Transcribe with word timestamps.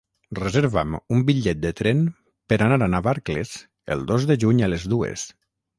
Reserva'm 0.37 0.95
un 1.17 1.21
bitllet 1.27 1.61
de 1.67 1.73
tren 1.81 2.01
per 2.53 2.59
anar 2.69 2.81
a 2.87 2.91
Navarcles 2.97 3.53
el 3.97 4.05
dos 4.15 4.29
de 4.33 4.43
juny 4.47 4.65
a 4.65 4.73
les 4.75 4.93
dues. 4.97 5.33